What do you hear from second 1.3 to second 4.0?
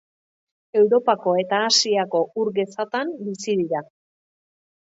eta Asiako ur gezatan bizi dira.